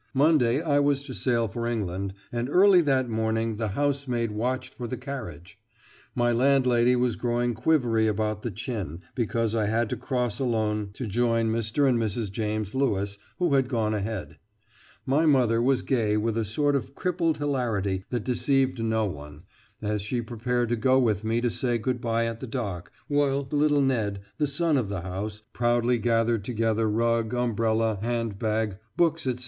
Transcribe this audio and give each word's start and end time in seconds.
Monday 0.15 0.63
I 0.63 0.79
was 0.79 1.03
to 1.03 1.13
sail 1.13 1.47
for 1.47 1.67
England, 1.67 2.15
and 2.31 2.49
early 2.49 2.81
that 2.81 3.07
morning 3.07 3.57
the 3.57 3.67
housemaid 3.77 4.31
watched 4.31 4.73
for 4.73 4.87
the 4.87 4.97
carriage. 4.97 5.59
My 6.15 6.31
landlady 6.31 6.95
was 6.95 7.15
growing 7.15 7.53
quivery 7.53 8.07
about 8.07 8.41
the 8.41 8.49
chin, 8.49 9.01
because 9.13 9.53
I 9.53 9.67
had 9.67 9.91
to 9.91 9.95
cross 9.97 10.39
alone 10.39 10.89
to 10.93 11.05
join 11.05 11.51
Mr. 11.51 11.87
and 11.87 11.99
Mrs. 11.99 12.31
James 12.31 12.73
Lewis, 12.73 13.19
who 13.37 13.53
had 13.53 13.67
gone 13.67 13.93
ahead, 13.93 14.39
My 15.05 15.27
mother 15.27 15.61
was 15.61 15.83
gay 15.83 16.17
with 16.17 16.35
a 16.35 16.45
sort 16.45 16.75
of 16.75 16.95
crippled 16.95 17.37
hilarity 17.37 18.03
that 18.09 18.23
deceived 18.23 18.83
no 18.83 19.05
one, 19.05 19.43
as 19.83 20.01
she 20.01 20.19
prepared 20.19 20.69
to 20.69 20.75
go 20.75 20.97
with 20.97 21.23
me 21.23 21.41
to 21.41 21.51
say 21.51 21.77
good 21.77 22.01
bye 22.01 22.25
at 22.25 22.39
the 22.39 22.47
dock, 22.47 22.91
while 23.07 23.47
little 23.51 23.81
Ned, 23.81 24.21
the 24.39 24.47
son 24.47 24.77
of 24.77 24.89
the 24.89 25.01
house, 25.01 25.43
proudly 25.53 25.99
gathered 25.99 26.43
together 26.43 26.89
rug, 26.89 27.35
umbrella, 27.35 27.99
hand 28.01 28.39
bag, 28.39 28.77
books, 28.97 29.27
etc. 29.27 29.39